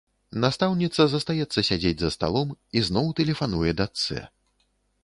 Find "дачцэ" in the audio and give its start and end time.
3.85-4.29